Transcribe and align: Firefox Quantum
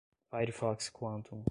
Firefox 0.33 0.89
Quantum 0.91 1.39